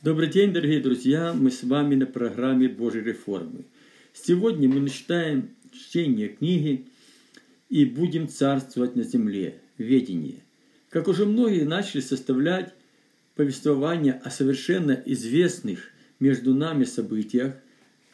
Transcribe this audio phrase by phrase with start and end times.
[0.00, 1.34] Добрый день, дорогие друзья!
[1.34, 3.64] Мы с вами на программе Божьей реформы.
[4.12, 6.86] Сегодня мы начинаем чтение книги
[7.68, 9.58] «И будем царствовать на земле.
[9.76, 10.36] Ведение».
[10.88, 12.72] Как уже многие начали составлять
[13.34, 15.90] повествование о совершенно известных
[16.20, 17.54] между нами событиях,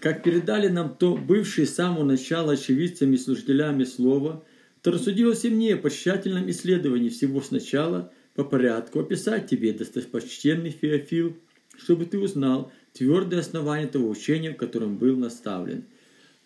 [0.00, 4.42] как передали нам то бывшие с самого начала очевидцами и служителями слова,
[4.80, 11.36] то рассудилось и мне по тщательном исследовании всего сначала по порядку описать тебе, достопочтенный Феофил,
[11.76, 15.84] чтобы ты узнал твердое основание того учения, в котором был наставлен.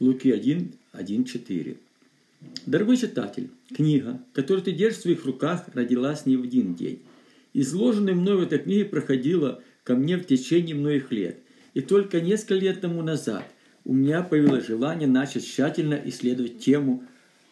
[0.01, 1.77] Луки 1, 1, 4.
[2.67, 7.01] Дорогой читатель, книга, которую ты держишь в своих руках, родилась не в один день.
[7.53, 11.39] Изложенная мной в этой книге проходила ко мне в течение многих лет.
[11.75, 13.45] И только несколько лет тому назад
[13.85, 17.03] у меня появилось желание начать тщательно исследовать тему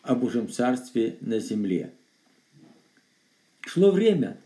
[0.03, 1.93] о Божьем Царстве на земле.
[3.63, 4.39] Шло время,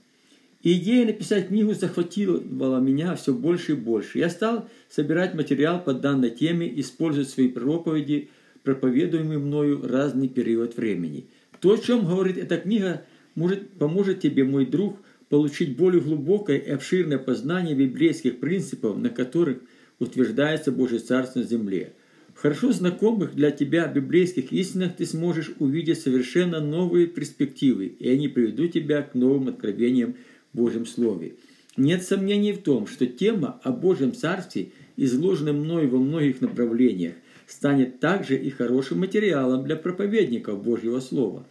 [0.62, 4.18] идея написать книгу захватила меня все больше и больше.
[4.18, 8.29] Я стал собирать материал по данной теме, используя свои проповеди,
[8.62, 11.26] проповедуемые мною разный период времени.
[11.60, 16.71] То, о чем говорит эта книга, может, поможет тебе, мой друг, получить более глубокое и
[16.71, 19.59] обширное познание библейских принципов, на которых
[19.99, 21.93] утверждается Божье Царство на земле.
[22.34, 28.29] В хорошо знакомых для тебя библейских истинах ты сможешь увидеть совершенно новые перспективы, и они
[28.29, 30.16] приведут тебя к новым откровениям
[30.52, 31.34] Божьем Слове.
[31.76, 37.15] Нет сомнений в том, что тема о Божьем Царстве, изложенная мной во многих направлениях,
[37.46, 41.46] станет также и хорошим материалом для проповедников Божьего Слова.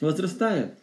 [0.00, 0.78] Возрастая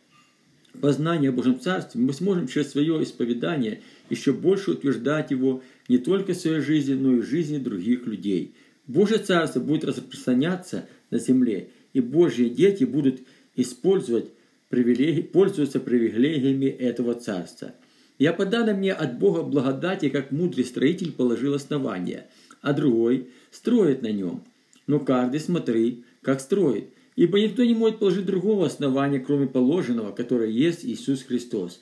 [0.82, 6.34] познание о Божьем Царстве, мы сможем через свое исповедание еще больше утверждать его не только
[6.34, 8.54] в своей жизни, но и в жизни других людей.
[8.88, 13.22] Божье Царство будет распространяться на земле, и Божьи дети будут
[13.56, 14.26] использовать
[14.70, 17.74] привилегий, пользуются привилегиями этого царства.
[18.18, 22.28] Я по данной мне от Бога благодати, как мудрый строитель положил основание,
[22.62, 24.44] а другой строит на нем.
[24.88, 26.86] Но каждый смотри, как строит.
[27.16, 31.80] Ибо никто не может положить другого основания, кроме положенного, которое есть Иисус Христос.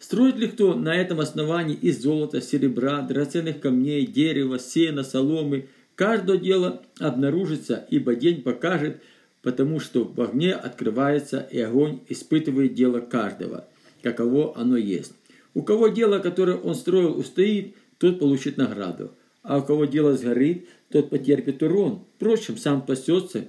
[0.00, 5.68] Строит ли кто на этом основании из золота, серебра, драгоценных камней, дерева, сена, соломы?
[5.94, 9.00] Каждое дело обнаружится, ибо день покажет–
[9.42, 13.68] потому что в огне открывается, и огонь испытывает дело каждого,
[14.02, 15.12] каково оно есть.
[15.54, 20.68] У кого дело, которое он строил, устоит, тот получит награду, а у кого дело сгорит,
[20.90, 22.04] тот потерпит урон.
[22.16, 23.48] Впрочем, сам пасется,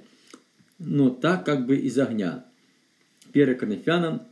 [0.80, 2.46] но так как бы из огня.
[3.34, 4.24] 1 Коринфянам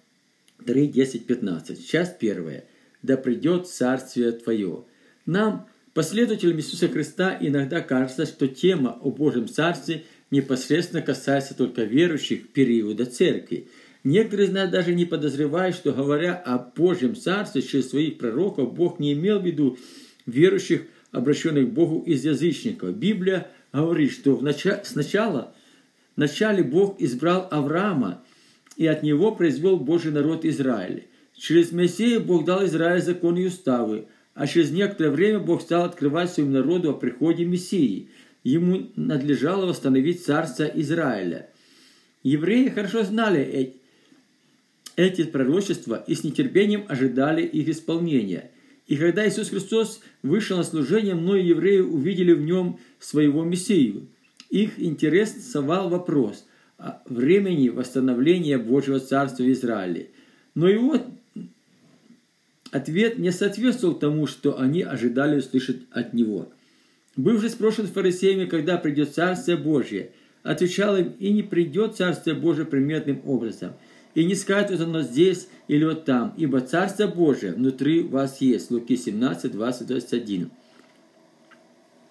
[0.66, 1.88] 3, 10, 15.
[1.88, 2.66] Часть первая.
[3.02, 4.84] «Да придет Царствие Твое».
[5.26, 12.50] Нам, последователям Иисуса Христа, иногда кажется, что тема о Божьем Царстве– непосредственно касается только верующих
[12.50, 13.68] периода церкви.
[14.04, 19.00] Некоторые из нас даже не подозревают, что говоря о Божьем Царстве через своих пророков, Бог
[19.00, 19.78] не имел в виду
[20.26, 22.96] верующих, обращенных к Богу из язычников.
[22.96, 24.42] Библия говорит, что
[24.84, 25.54] сначала
[26.16, 28.24] в начале Бог избрал Авраама,
[28.78, 31.08] и от него произвел Божий народ Израиль.
[31.36, 36.32] Через Мессию Бог дал Израилю законы и уставы, а через некоторое время Бог стал открывать
[36.32, 38.10] своему народу о приходе Мессии–
[38.44, 41.50] ему надлежало восстановить царство Израиля.
[42.24, 43.76] Евреи хорошо знали
[44.96, 48.52] эти пророчества и с нетерпением ожидали их исполнения.
[48.88, 54.08] И когда Иисус Христос вышел на служение, многие евреи увидели в нем своего Мессию.
[54.50, 56.46] Их интерес совал вопрос
[56.78, 60.10] о времени восстановления Божьего Царства в Израиле.
[60.56, 60.98] Но его
[62.72, 66.52] ответ не соответствовал тому, что они ожидали услышать от него–
[67.18, 70.12] Бывший спрошен фарисеями, когда придет Царствие Божье,
[70.44, 73.74] отвечал им, и не придет Царствие Божие приметным образом,
[74.16, 78.72] и не скажет оно здесь или вот там, ибо Царство Божие внутри вас есть.
[78.72, 80.52] Луки 17, 20, 21.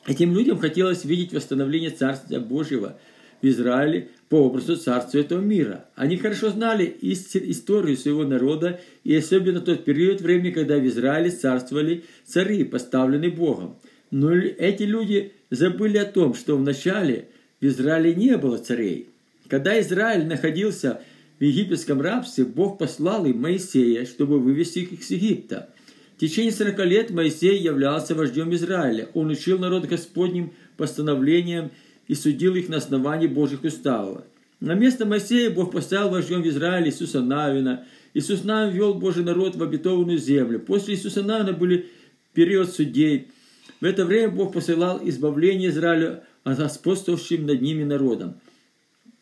[0.07, 2.99] Этим людям хотелось видеть восстановление Царствия Божьего
[3.41, 5.87] в Израиле по образу царства этого мира.
[5.95, 12.05] Они хорошо знали историю своего народа и особенно тот период времени, когда в Израиле царствовали
[12.27, 13.79] цари, поставленные Богом–
[14.11, 17.29] но эти люди забыли о том, что вначале
[17.61, 19.09] в Израиле не было царей.
[19.49, 21.01] Когда Израиль находился
[21.39, 25.71] в египетском рабстве, Бог послал им Моисея, чтобы вывести их из Египта.
[26.17, 29.09] В течение 40 лет Моисей являлся вождем Израиля.
[29.15, 31.71] Он учил народ Господним постановлениям
[32.09, 34.25] и судил их на основании Божьих уставов.
[34.61, 37.87] На место Моисея Бог поставил вождем в Израиле Иисуса Навина.
[38.13, 40.61] Иисус Навин вел Божий народ в обетованную землю.
[40.61, 41.87] После Иисуса Навина были
[42.35, 43.29] период судей–
[43.81, 48.35] в это время Бог посылал избавление Израилю от господствовавшим над ними народом.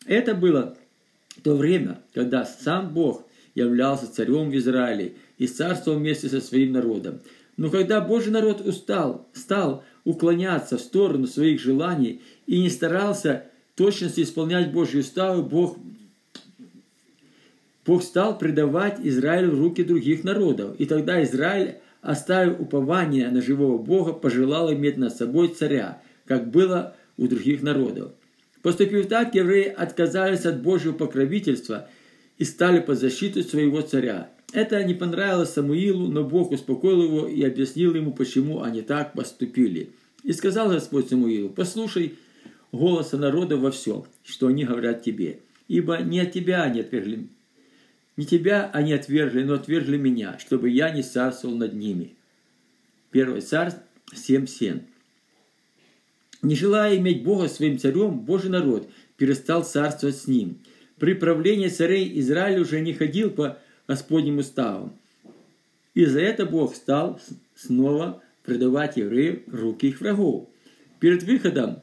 [0.05, 0.75] Это было
[1.43, 3.25] то время, когда сам Бог
[3.55, 7.21] являлся царем в Израиле и царствовал вместе со своим народом.
[7.57, 13.45] Но когда Божий народ устал, стал уклоняться в сторону своих желаний и не старался
[13.75, 15.77] точности исполнять Божьи уставы, Бог,
[17.85, 20.75] Бог стал предавать Израиль в руки других народов.
[20.79, 26.95] И тогда Израиль, оставив упование на живого Бога, пожелал иметь над собой царя, как было
[27.17, 28.11] у других народов.
[28.61, 31.87] Поступив так, евреи отказались от Божьего покровительства
[32.37, 34.29] и стали под защиту своего царя.
[34.51, 39.91] Это не понравилось Самуилу, но Бог успокоил его и объяснил ему, почему они так поступили.
[40.23, 42.15] И сказал Господь Самуилу, послушай
[42.71, 47.27] голоса народа во всем, что они говорят тебе, ибо не от тебя они отвергли,
[48.19, 52.17] не тебя они отвергли, но отвергли меня, чтобы я не царствовал над ними.
[53.11, 53.79] Первый царств
[54.13, 54.81] 7.7.
[56.41, 60.59] Не желая иметь Бога своим царем, Божий народ перестал царствовать с ним.
[60.97, 63.57] При правлении царей Израиль уже не ходил по
[63.87, 64.99] Господним уставам.
[65.93, 67.21] И за это Бог стал
[67.55, 70.49] снова предавать евреев руки их врагов.
[70.99, 71.79] Перед выходом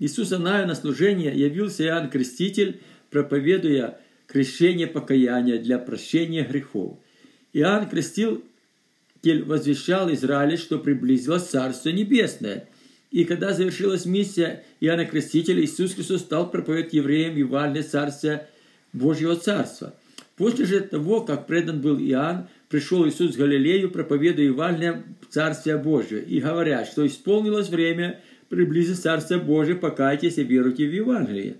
[0.00, 6.98] Иисуса Наю на служение явился Иоанн Креститель, проповедуя крещение покаяния для прощения грехов.
[7.52, 8.44] Иоанн Креститель
[9.44, 12.68] возвещал Израилю, что приблизилось Царство Небесное–
[13.10, 18.48] и когда завершилась миссия Иоанна Крестителя, Иисус Христос стал проповедовать евреям Евангелие Царствия
[18.92, 19.94] Божьего Царства.
[20.36, 26.18] После же того, как предан был Иоанн, пришел Иисус в Галилею, проповедуя Евангелие Царствия Божьего,
[26.18, 28.20] и говоря, что исполнилось время
[28.50, 31.56] приблизить Царствие Божие, покайтесь и веруйте в Евангелие.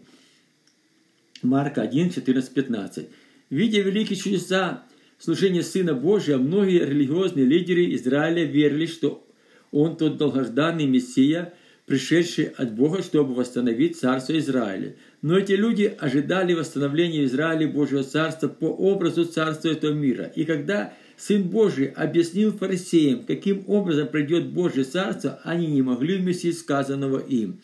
[1.42, 3.08] Марка 1, 14, 15.
[3.50, 4.84] Видя великие чудеса
[5.18, 9.26] служения Сына Божия, многие религиозные лидеры Израиля верили, что
[9.70, 11.54] он тот долгожданный Мессия,
[11.86, 14.96] пришедший от Бога, чтобы восстановить царство Израиля.
[15.22, 20.24] Но эти люди ожидали восстановления Израиля Божьего царства по образу царства этого мира.
[20.34, 26.58] И когда Сын Божий объяснил фарисеям, каким образом придет Божье царство, они не могли вместить
[26.58, 27.60] сказанного им.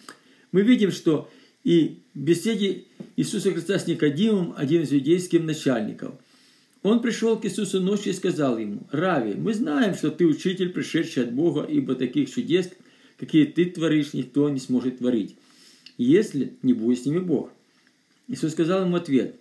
[0.52, 1.30] Мы видим, что
[1.64, 2.84] и в беседе
[3.16, 6.14] Иисуса Христа с Никодимом, один из иудейских начальников,
[6.82, 11.24] он пришел к Иисусу ночью и сказал ему, «Рави, мы знаем, что ты учитель, пришедший
[11.24, 12.70] от Бога, ибо таких чудес,
[13.16, 15.36] какие ты творишь, никто не сможет творить,
[15.96, 17.50] если не будет с ними Бог».
[18.28, 19.36] Иисус сказал ему ответ,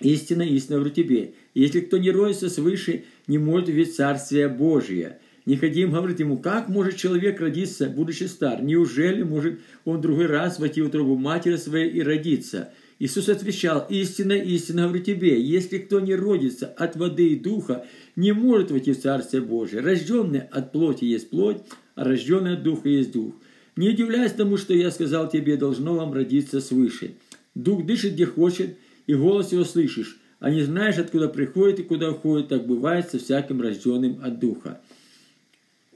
[0.00, 5.20] «Истина, истина говорю тебе, если кто не родится свыше, не может увидеть Царствие Божие».
[5.46, 8.62] Никодим говорит ему, как может человек родиться, будучи стар?
[8.62, 12.70] Неужели может он другой раз войти в утробу матери своей и родиться?
[12.98, 18.32] Иисус отвечал, истинно, истинно говорю тебе, если кто не родится от воды и духа, не
[18.32, 19.82] может войти в Царствие Божие.
[19.82, 21.58] Рожденный от плоти есть плоть,
[21.94, 23.34] а рожденный от духа есть дух.
[23.76, 27.12] Не удивляйся тому, что я сказал тебе, должно вам родиться свыше.
[27.54, 28.76] Дух дышит, где хочет,
[29.06, 33.18] и голос его слышишь, а не знаешь, откуда приходит и куда уходит, так бывает со
[33.18, 34.80] всяким рожденным от духа.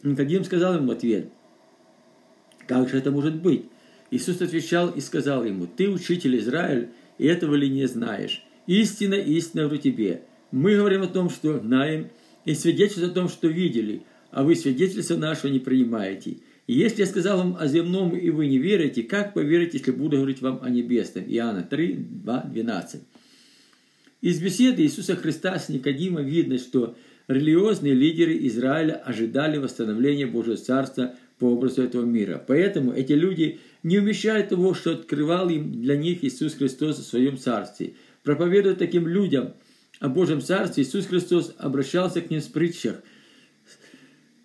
[0.02, 1.28] Никодим сказал ему в ответ,
[2.66, 3.64] как же это может быть?
[4.10, 8.44] Иисус отвечал и сказал ему, «Ты учитель Израиль, и этого ли не знаешь?
[8.66, 10.22] Истина, истина говорю тебе.
[10.52, 12.10] Мы говорим о том, что знаем,
[12.44, 16.38] и свидетельствуем о том, что видели, а вы свидетельства нашего не принимаете.
[16.66, 20.16] И если я сказал вам о земном, и вы не верите, как поверите, если буду
[20.16, 23.02] говорить вам о небесном?» Иоанна 3, 2, 12.
[24.20, 26.96] Из беседы Иисуса Христа с Никодимом видно, что
[27.30, 32.42] религиозные лидеры Израиля ожидали восстановления Божьего Царства по образу этого мира.
[32.46, 37.38] Поэтому эти люди не умещают того, что открывал им для них Иисус Христос в своем
[37.38, 37.94] Царстве.
[38.24, 39.54] Проповедуя таким людям
[40.00, 42.96] о Божьем Царстве, Иисус Христос обращался к ним в притчах.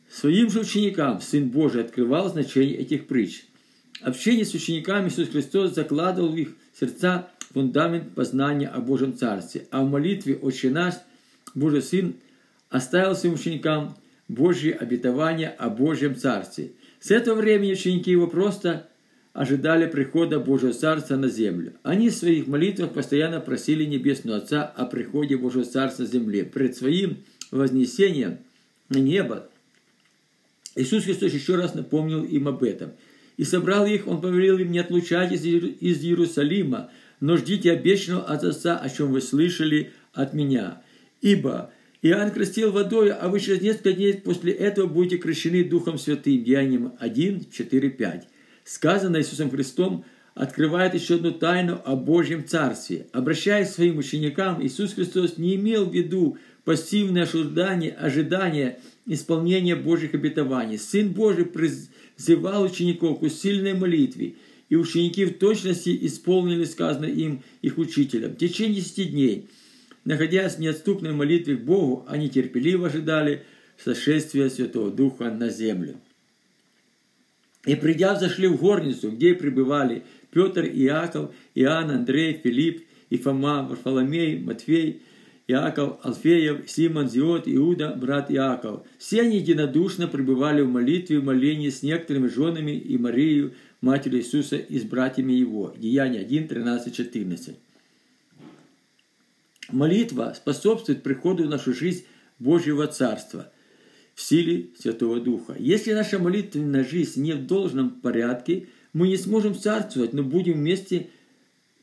[0.09, 3.45] Своим же ученикам Сын Божий открывал значение этих притч.
[4.01, 6.49] Общение с учениками Иисус Христос закладывал в их
[6.79, 10.93] сердца фундамент познания о Божьем Царстве, а в молитве «Отче наш»
[11.53, 12.15] Божий Сын
[12.75, 13.95] оставил своим ученикам
[14.27, 16.71] Божье обетование о Божьем Царстве–
[17.05, 18.87] с этого времени ученики его просто
[19.33, 21.73] ожидали прихода Божьего Царства на землю.
[21.83, 26.45] Они в своих молитвах постоянно просили Небесного Отца о приходе Божьего Царства на земле.
[26.45, 27.17] Пред своим
[27.51, 28.39] вознесением
[28.89, 29.47] на небо
[30.73, 32.93] Иисус Христос еще раз напомнил им об этом.
[33.37, 36.89] И собрал их, Он повелел им не отлучайтесь из Иерусалима,
[37.19, 40.81] но ждите обещанного от Отца, о чем вы слышали от меня.
[41.21, 41.69] Ибо
[42.05, 46.43] Иоанн крестил водой, а вы через несколько дней после этого будете крещены Духом Святым.
[46.43, 48.27] Деянием 1, 4, 5.
[48.63, 53.07] Сказано Иисусом Христом, открывает еще одну тайну о Божьем Царстве.
[53.11, 60.13] Обращаясь к своим ученикам, Иисус Христос не имел в виду пассивное ожидание, ожидание исполнения Божьих
[60.13, 60.77] обетований.
[60.77, 64.35] Сын Божий призывал учеников к усиленной молитве,
[64.69, 68.33] и ученики в точности исполнили сказанное им их учителям.
[68.33, 69.49] В течение десяти дней–
[70.05, 73.43] Находясь в неотступной молитве к Богу, они терпеливо ожидали
[73.83, 75.95] сошествия Святого Духа на землю.
[77.65, 84.39] И придя, зашли в горницу, где пребывали Петр, Иаков, Иоанн, Андрей, Филипп, и Фома, Варфоломей,
[84.39, 85.01] Матфей,
[85.47, 88.83] Иаков, Алфеев, Симон, Зиот, Иуда, брат Иаков.
[88.99, 94.57] Все они единодушно пребывали в молитве и молении с некоторыми женами и Марию, матерью Иисуса,
[94.57, 95.73] и с братьями его.
[95.77, 97.55] Деяние 1, 13, 14.
[99.69, 102.05] Молитва способствует приходу в нашу жизнь
[102.39, 103.51] Божьего Царства
[104.13, 105.55] в силе Святого Духа.
[105.57, 111.09] Если наша молитвенная жизнь не в должном порядке, мы не сможем царствовать, но будем вместе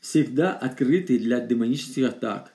[0.01, 2.53] всегда открыты для демонических атак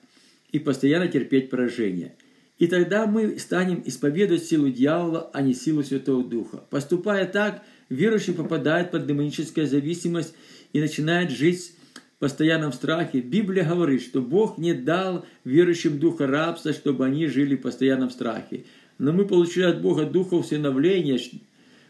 [0.51, 2.15] и постоянно терпеть поражение.
[2.57, 6.63] И тогда мы станем исповедовать силу дьявола, а не силу Святого Духа.
[6.69, 10.33] Поступая так, верующий попадает под демоническую зависимость
[10.73, 11.71] и начинает жить
[12.19, 13.21] постоянном страхе.
[13.21, 18.65] Библия говорит, что Бог не дал верующим духа рабства, чтобы они жили в постоянном страхе.
[18.97, 21.19] Но мы получили от Бога духа усыновления.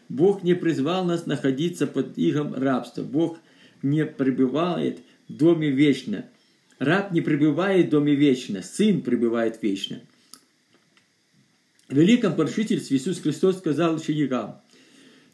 [0.08, 3.02] Бог не призвал нас находиться под игом рабства.
[3.02, 3.38] Бог
[3.82, 6.26] не пребывает в доме вечно–
[6.80, 10.00] Раб не пребывает в доме вечно, сын пребывает вечно.
[11.90, 14.62] Великом поручительстве Иисус Христос сказал ученикам,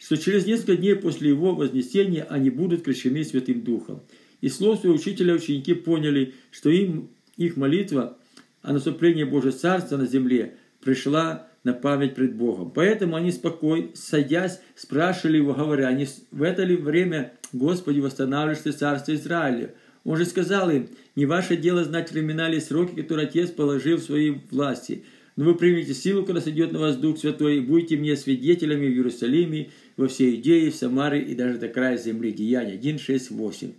[0.00, 4.02] что через несколько дней после Его вознесения они будут крещены Святым Духом.
[4.46, 8.16] И слов своего учителя ученики поняли, что им их молитва
[8.62, 12.70] о наступлении Божьего Царства на земле пришла на память пред Богом.
[12.70, 18.70] Поэтому они спокойно, садясь, спрашивали его, говоря, не в это ли время, Господи, восстанавливаешь ты
[18.70, 19.74] Царство Израиля?
[20.04, 24.04] Он же сказал им, не ваше дело знать времена или сроки, которые Отец положил в
[24.04, 25.02] своей власти.
[25.34, 28.90] Но вы примете силу, когда сойдет на вас Дух Святой, и будете мне свидетелями в
[28.90, 32.30] Иерусалиме, во всей Иудее, в Самаре и даже до края земли.
[32.30, 33.72] Деяния 1, 6, 8.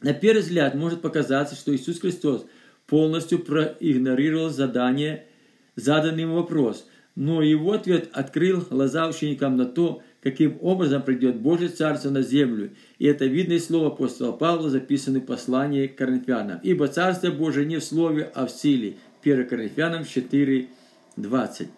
[0.00, 2.46] На первый взгляд может показаться, что Иисус Христос
[2.86, 5.26] полностью проигнорировал задание,
[5.74, 6.86] заданный ему вопрос,
[7.16, 12.70] но его ответ открыл глаза ученикам на то, каким образом придет Божье Царство на землю.
[12.98, 16.60] И это видно из слова апостола Павла, записанное в послании к Коринфянам.
[16.62, 18.96] Ибо Царство Божие не в слове, а в силе.
[19.22, 20.68] 1 Коринфянам 4,
[21.16, 21.68] 20.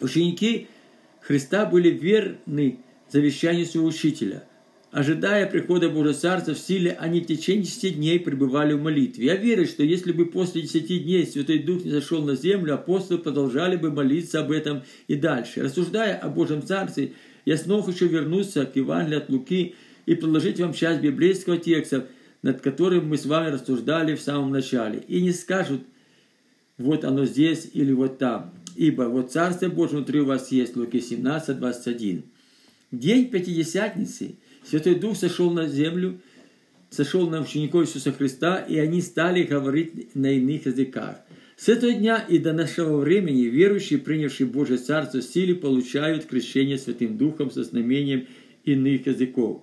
[0.00, 0.68] Ученики
[1.20, 2.78] Христа были верны
[3.10, 4.44] завещанию своего учителя–
[4.90, 9.26] Ожидая прихода Божьего Царства в силе, они в течение десяти дней пребывали в молитве.
[9.26, 13.20] Я верю, что если бы после десяти дней Святой Дух не зашел на землю, апостолы
[13.20, 15.62] продолжали бы молиться об этом и дальше.
[15.62, 17.12] Рассуждая о Божьем Царстве,
[17.44, 22.08] я снова хочу вернуться к Евангелию от Луки и предложить вам часть библейского текста,
[22.42, 25.04] над которым мы с вами рассуждали в самом начале.
[25.06, 25.82] И не скажут,
[26.78, 28.52] вот оно здесь или вот там.
[28.74, 32.24] Ибо вот Царство Божье внутри у вас есть, Луки 17, 21.
[32.90, 34.34] День Пятидесятницы–
[34.70, 36.20] Святой Дух сошел на землю,
[36.90, 41.16] сошел на учеников Иисуса Христа, и они стали говорить на иных языках.
[41.56, 47.18] С этого дня и до нашего времени верующие, принявшие Божье Царство силе, получают крещение Святым
[47.18, 48.28] Духом со знамением
[48.64, 49.60] иных языков.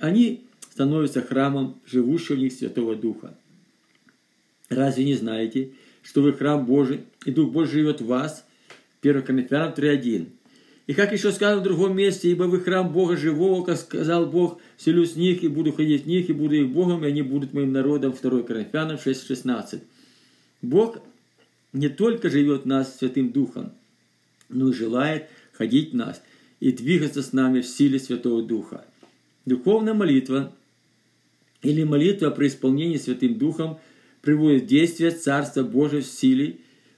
[0.00, 3.38] Они становятся храмом живущего в них Святого Духа.
[4.68, 5.70] Разве не знаете,
[6.02, 8.44] что вы храм Божий, и Дух Божий живет в вас?
[9.02, 10.26] 1 Коринфянам 3.1.
[10.88, 14.58] И как еще сказано в другом месте, ибо вы храм Бога живого, как сказал Бог,
[14.78, 17.52] селюсь в них и буду ходить в них, и буду их Богом, и они будут
[17.52, 18.14] моим народом.
[18.20, 19.80] 2 Коринфянам 6,16.
[20.62, 20.96] Бог
[21.74, 23.70] не только живет в нас Святым Духом,
[24.48, 26.22] но и желает ходить в нас
[26.58, 28.86] и двигаться с нами в силе Святого Духа.
[29.44, 30.54] Духовная молитва
[31.60, 33.78] или молитва при исполнении Святым Духом
[34.22, 36.56] приводит в действие Царства Божие в силе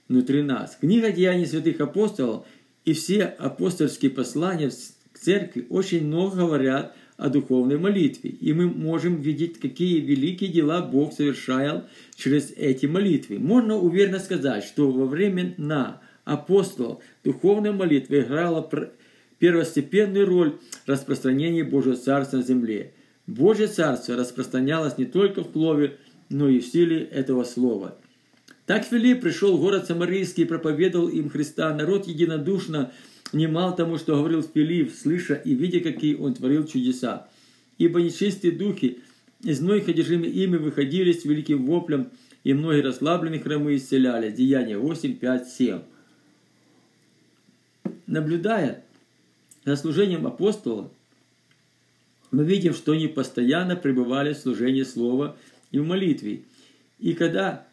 [0.09, 0.79] внутри нас.
[0.81, 2.47] Книга Деяний святых апостолов–
[2.85, 4.71] и все апостольские послания
[5.13, 8.31] к церкви очень много говорят о духовной молитве.
[8.31, 11.85] И мы можем видеть, какие великие дела Бог совершал
[12.15, 13.39] через эти молитвы.
[13.39, 18.69] Можно уверенно сказать, что во время на апостолов духовная молитва играла
[19.39, 22.95] первостепенную роль в распространении Божьего Царства на земле.
[23.27, 25.99] Божье Царство распространялось не только в слове,
[26.31, 27.99] но и в силе этого слова–
[28.71, 31.75] так Филипп пришел в город Самарийский и проповедовал им Христа.
[31.75, 32.93] Народ единодушно
[33.33, 37.29] внимал тому, что говорил Филипп, слыша и видя, какие он творил чудеса.
[37.79, 39.01] Ибо нечистые духи
[39.43, 42.13] из многих одержимых ими выходили с великим воплем,
[42.45, 44.31] и многие расслабленные хромы исцеляли.
[44.31, 45.81] Деяние 8, 5, 7.
[48.07, 48.85] Наблюдая
[49.65, 50.93] за служением апостола,
[52.31, 55.37] мы видим, что они постоянно пребывали в служении Слова
[55.73, 56.43] и в молитве.
[57.01, 57.67] И когда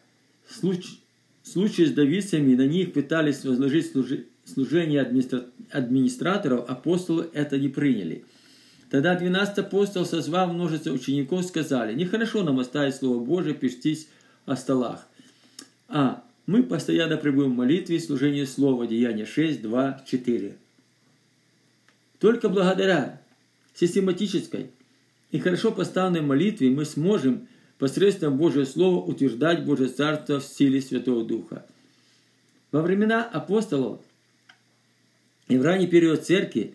[0.48, 1.00] Случай,
[1.42, 3.92] случай с давицами на них пытались возложить
[4.44, 5.46] служение администра...
[5.70, 8.24] администраторов, апостолы это не приняли.
[8.90, 14.08] Тогда 12 апостол, созвав множество учеников, сказали, нехорошо нам оставить Слово Божие пештись
[14.46, 15.06] о столах.
[15.88, 20.56] А Мы постоянно пребываем в молитве и служении Слова, Деяния 6, 2, 4.
[22.18, 23.20] Только благодаря
[23.74, 24.70] систематической
[25.30, 27.46] и хорошо поставленной молитве мы сможем
[27.78, 31.64] посредством Божьего Слова утверждать Божье Царство в силе Святого Духа.
[32.72, 34.00] Во времена апостолов
[35.48, 36.74] и в ранний период церкви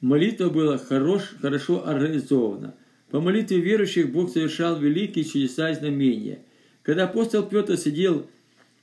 [0.00, 2.74] молитва была хорош, хорошо организована.
[3.10, 6.40] По молитве верующих Бог совершал великие чудеса и знамения.
[6.82, 8.26] Когда апостол Петр сидел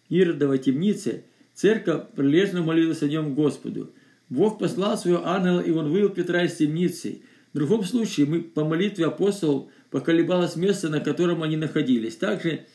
[0.10, 3.92] в Иродовой темнице, церковь прилежно молилась о нем Господу.
[4.30, 7.22] Бог послал своего ангела, и он вывел Петра из темницы.
[7.54, 12.16] В другом случае мы по молитве апостолов поколебалось место, на котором они находились.
[12.16, 12.66] Также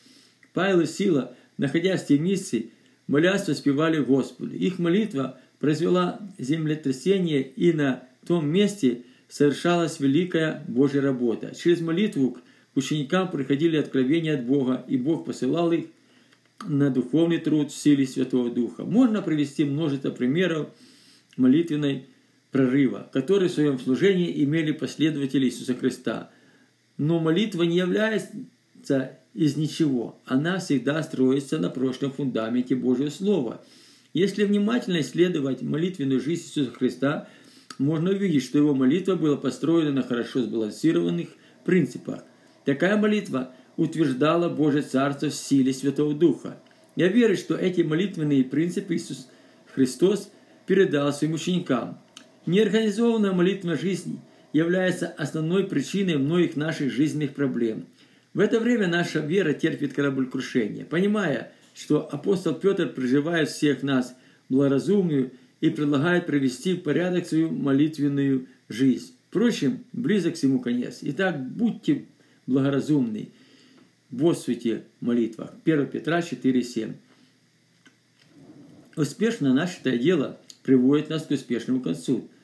[0.53, 2.67] Павел и Сила, находясь в темнице,
[3.07, 4.55] молясь, воспевали Господу.
[4.55, 11.53] Их молитва произвела землетрясение, и на том месте совершалась великая Божья работа.
[11.53, 12.37] Через молитву
[12.73, 15.87] к ученикам приходили откровения от Бога, и Бог посылал их
[16.65, 18.85] на духовный труд в силе Святого Духа.
[18.85, 20.69] Можно привести множество примеров
[21.35, 22.05] молитвенной
[22.51, 26.29] прорыва, которые в своем служении имели последователи Иисуса Христа–
[26.99, 30.19] но молитва не является из ничего.
[30.25, 33.61] Она всегда строится на прочном фундаменте Божьего Слова.
[34.13, 37.29] Если внимательно исследовать молитвенную жизнь Иисуса Христа,
[37.77, 41.29] можно увидеть, что его молитва была построена на хорошо сбалансированных
[41.63, 42.23] принципах.
[42.65, 46.57] Такая молитва утверждала Божье Царство в силе Святого Духа.
[46.97, 49.29] Я верю, что эти молитвенные принципы Иисус
[49.73, 50.29] Христос
[50.67, 51.97] передал своим ученикам.
[52.49, 54.19] Неорганизованная молитвенная жизнь
[54.53, 57.85] является основной причиной многих наших жизненных проблем.
[58.33, 64.15] В это время наша вера терпит кораблекрушение, понимая, что апостол Петр призывает всех нас
[64.49, 65.29] благоразумию
[65.61, 69.13] и предлагает привести в порядок свою молитвенную жизнь.
[69.29, 71.01] Впрочем, близок всему конец.
[71.03, 72.05] Итак, будьте
[72.47, 73.29] благоразумны,
[74.09, 75.53] бодрствуйте в молитвах.
[75.65, 76.93] 1 Петра 4,7.
[78.95, 82.27] Успешно начатое дело приводит нас к успешному концу–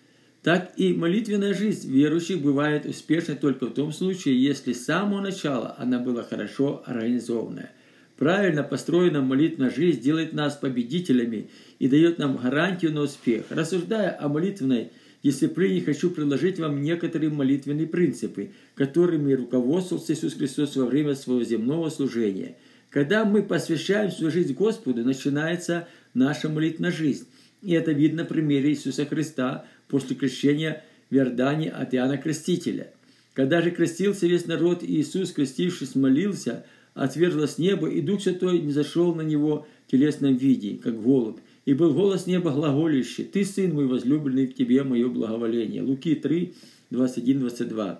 [0.46, 5.74] так и молитвенная жизнь верующих бывает успешной только в том случае, если с самого начала
[5.80, 7.72] она была хорошо организованная.
[8.16, 13.46] Правильно построенная молитвенная жизнь делает нас победителями и дает нам гарантию на успех.
[13.50, 14.92] Рассуждая о молитвенной
[15.24, 21.90] дисциплине, хочу предложить вам некоторые молитвенные принципы, которыми руководствовался Иисус Христос во время своего земного
[21.90, 22.56] служения.
[22.92, 27.26] Когда мы посвящаем свою жизнь Господу, начинается наша молитвенная жизнь.
[27.66, 32.92] И это видно на примере Иисуса Христа, после крещения в Иордане от Иоанна Крестителя.
[33.34, 39.14] Когда же крестился весь народ, Иисус, крестившись, молился, отверзлось небо, и Дух Святой не зашел
[39.14, 41.40] на него в телесном виде, как голубь.
[41.66, 45.82] И был голос неба глаголющий, «Ты, Сын мой возлюбленный, к Тебе мое благоволение».
[45.82, 46.54] Луки 3,
[46.92, 47.98] 21-22.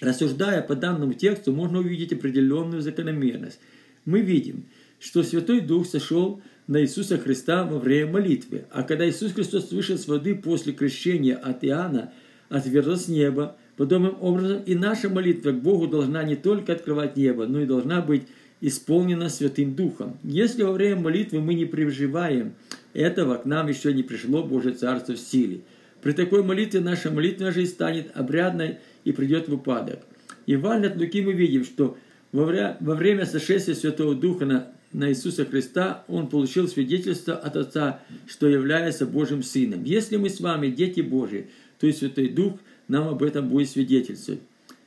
[0.00, 3.58] Рассуждая по данному тексту, можно увидеть определенную закономерность.
[4.04, 4.66] Мы видим,
[5.00, 8.66] что Святой Дух сошел на Иисуса Христа во время молитвы.
[8.70, 12.12] А когда Иисус Христос вышел с воды после крещения от Иоанна,
[12.50, 13.56] отверзлось небо.
[13.76, 18.02] Подобным образом и наша молитва к Богу должна не только открывать небо, но и должна
[18.02, 18.24] быть
[18.60, 20.18] исполнена Святым Духом.
[20.22, 22.54] Если во время молитвы мы не переживаем
[22.92, 25.60] этого, к нам еще не пришло Божье Царство в силе.
[26.02, 30.00] При такой молитве наша молитвенная жизнь станет обрядной и придет в упадок.
[30.46, 31.96] И в от Луки мы видим, что
[32.32, 38.48] во время сошествия Святого Духа на на Иисуса Христа, он получил свидетельство от Отца, что
[38.48, 39.84] является Божьим Сыном.
[39.84, 41.48] Если мы с вами дети Божьи,
[41.78, 44.40] то есть Святой Дух нам об этом будет свидетельствовать.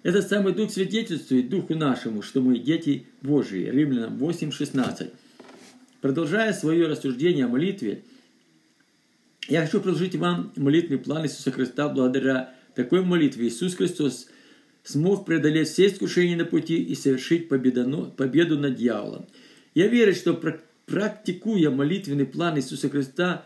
[0.04, 3.70] Этот самый Дух свидетельствует Духу нашему, что мы дети Божьи.
[3.70, 5.12] Римлянам 8:16.
[6.02, 8.02] Продолжая свое рассуждение о молитве,
[9.48, 13.48] я хочу предложить вам молитвенный план Иисуса Христа благодаря такой молитве.
[13.48, 14.28] Иисус Христос
[14.84, 19.28] смог преодолеть все искушения на пути и совершить победу над дьяволом.
[19.74, 20.40] Я верю, что
[20.86, 23.46] практикуя молитвенный план Иисуса Христа,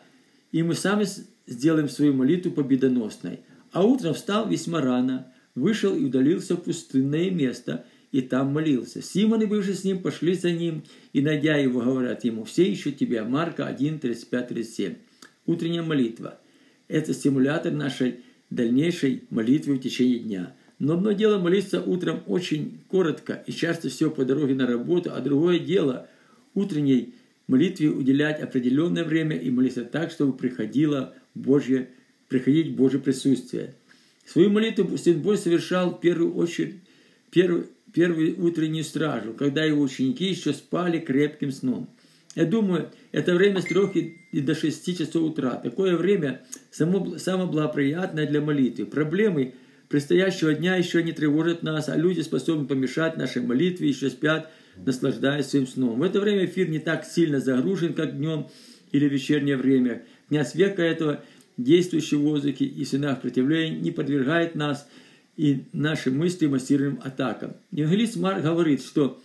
[0.51, 1.05] и мы сами
[1.45, 3.41] сделаем свою молитву победоносной.
[3.71, 9.01] А утром встал весьма рано, вышел и удалился в пустынное место, и там молился.
[9.01, 10.83] Симон и бывший с ним пошли за ним,
[11.13, 13.25] и, найдя его, говорят ему, «Все ищут тебя».
[13.25, 14.95] Марка 1, 35, 37.
[15.45, 16.39] Утренняя молитва–
[16.87, 23.43] это стимулятор нашей дальнейшей молитвы в течение дня– но одно дело молиться утром очень коротко
[23.47, 26.07] и часто все по дороге на работу, а другое дело
[26.55, 27.13] утренней
[27.47, 31.89] молитве уделять определенное время и молиться так, чтобы приходило Божье,
[32.27, 33.75] приходить Божье присутствие.
[34.25, 36.75] Свою молитву Сын Божий совершал в первую очередь,
[37.29, 41.89] первую, первую утреннюю стражу, когда его ученики еще спали крепким сном.
[42.33, 45.51] Я думаю, это время с трех и до шести часов утра.
[45.51, 46.41] Такое время
[46.71, 48.85] само, самое благоприятное для молитвы.
[48.85, 49.53] Проблемы
[49.87, 55.47] предстоящего дня еще не тревожат нас, а люди способны помешать нашей молитве, еще спят наслаждаясь
[55.47, 55.99] своим сном.
[55.99, 58.47] В это время эфир не так сильно загружен, как днем
[58.91, 60.03] или вечернее время.
[60.27, 61.23] Князь века этого,
[61.57, 64.87] действующий в воздухе и в сынах противления, не подвергает нас
[65.37, 67.53] и наши мысли массированным атакам.
[67.71, 69.21] Евангелист Марк говорит, что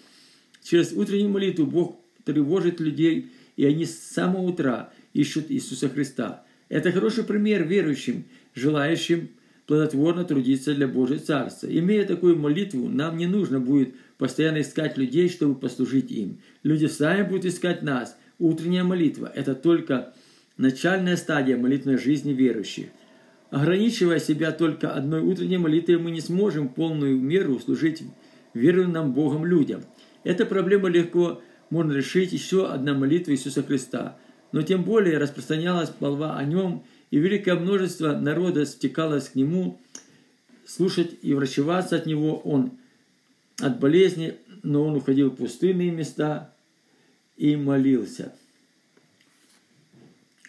[0.63, 6.45] через утреннюю молитву Бог тревожит людей, и они с самого утра ищут Иисуса Христа.
[6.69, 9.31] Это хороший пример верующим, желающим
[9.67, 11.67] плодотворно трудиться для Божьего Царства.
[11.67, 16.39] Имея такую молитву, нам не нужно будет постоянно искать людей, чтобы послужить им.
[16.63, 18.17] Люди сами будут искать нас.
[18.39, 20.15] Утренняя молитва– это только
[20.57, 22.87] начальная стадия молитвенной жизни верующих.
[23.51, 28.05] Ограничивая себя только одной утренней молитвой, мы не сможем полную меру служить
[28.55, 29.83] верным Богом людям.
[30.23, 34.17] Эта проблема легко можно решить еще одна молитва Иисуса Христа.
[34.53, 39.81] Но тем более распространялась молва о нем– и великое множество народа стекалось к нему
[40.65, 42.39] слушать и врачеваться от него.
[42.39, 42.73] Он
[43.63, 46.53] от болезни, но он уходил в пустынные места
[47.37, 48.33] и молился.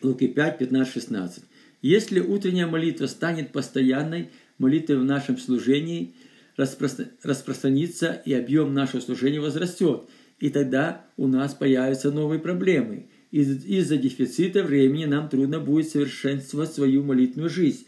[0.02, 1.44] Луки 5, 15, 16.
[1.82, 6.14] Если утренняя молитва станет постоянной молитвой в нашем служении,
[6.58, 10.04] распространится и объем нашего служения возрастет,
[10.40, 17.04] и тогда у нас появятся новые проблемы– из-за дефицита времени нам трудно будет совершенствовать свою
[17.04, 17.88] молитвенную жизнь.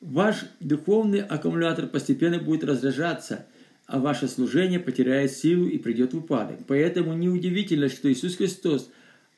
[0.00, 3.46] Ваш духовный аккумулятор постепенно будет разряжаться,
[3.88, 6.60] а ваше служение потеряет силу и придет в упадок.
[6.68, 8.88] Поэтому неудивительно, что Иисус Христос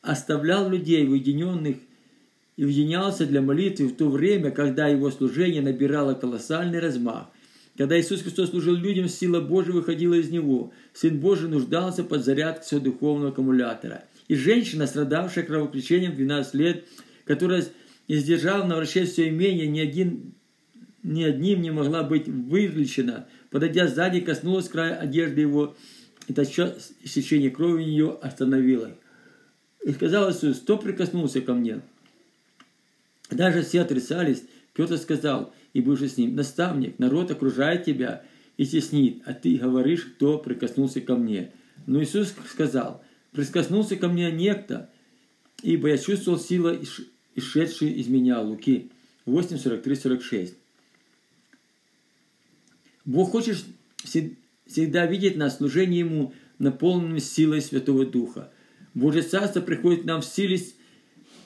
[0.02, 1.76] оставлял людей уединенных
[2.58, 7.28] и уединялся для молитвы в то время, когда его служение набирало колоссальный размах.
[7.78, 10.74] Когда Иисус Христос служил людям, сила Божия выходила из Него.
[10.92, 16.84] Сын Божий нуждался под зарядкой своего духовного аккумулятора– и женщина, страдавшая кровопречением 12 лет,
[17.24, 17.64] которая
[18.06, 20.34] издержала на враче все имение, ни, один,
[21.02, 25.76] ни одним не могла быть вылечена, подойдя сзади, коснулась края одежды его,
[26.26, 28.94] и тотчас истечение крови у нее остановилось.
[29.84, 31.80] И сказал Иисус, кто прикоснулся ко мне?
[33.30, 38.22] Даже все отрицались, кто-то сказал, и бывший с ним, наставник, народ окружает тебя
[38.56, 41.52] и теснит, а ты говоришь, кто прикоснулся ко мне.
[41.86, 44.90] Но Иисус сказал, прикоснулся ко мне некто,
[45.62, 46.76] ибо я чувствовал силу,
[47.34, 48.40] исшедшую из меня.
[48.40, 48.90] Луки
[49.24, 50.54] 8, 43, 46.
[53.04, 53.58] Бог хочет
[54.66, 58.50] всегда видеть нас служение Ему, наполненным силой Святого Духа.
[58.94, 60.60] Божье Царство приходит нам в силе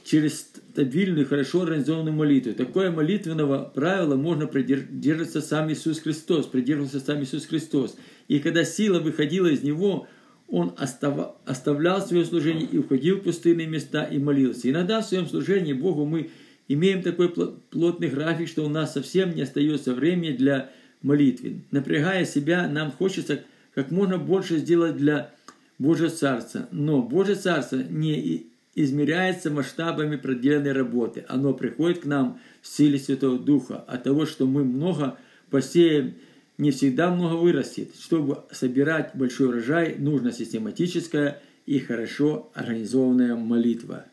[0.04, 2.52] через стабильную, хорошо организованную молитву.
[2.52, 7.96] Такое молитвенного правила можно придерживаться сам Иисус Христос, придерживался сам Иисус Христос.
[8.28, 10.06] И когда сила выходила из Него,
[10.48, 14.68] он оставлял свое служение и уходил в пустынные места и молился.
[14.68, 16.30] Иногда в своем служении Богу мы
[16.68, 20.70] имеем такой плотный график, что у нас совсем не остается времени для
[21.04, 21.60] молитвы.
[21.70, 25.30] Напрягая себя, нам хочется как можно больше сделать для
[25.78, 26.68] Божьего Царства.
[26.72, 31.24] Но Божье Царство не измеряется масштабами проделанной работы.
[31.28, 33.76] Оно приходит к нам в силе Святого Духа.
[33.86, 35.16] От того, что мы много
[35.50, 36.14] посеем
[36.58, 37.90] не всегда много вырастет.
[37.98, 44.06] Чтобы собирать большой урожай, нужна систематическая и хорошо организованная молитва.